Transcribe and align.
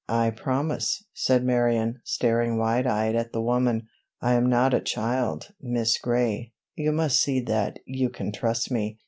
"I 0.09 0.31
promise," 0.31 1.05
said 1.13 1.43
Marion, 1.43 1.99
staring 2.03 2.57
wide 2.57 2.87
eyed 2.87 3.15
at 3.15 3.33
the 3.33 3.41
woman. 3.43 3.87
"I 4.19 4.33
am 4.33 4.49
not 4.49 4.73
a 4.73 4.79
child, 4.81 5.49
Miss 5.61 5.99
Gray—you 5.99 6.91
must 6.91 7.21
see 7.21 7.39
that 7.41 7.77
you 7.85 8.09
can 8.09 8.31
trust 8.31 8.71
me." 8.71 8.97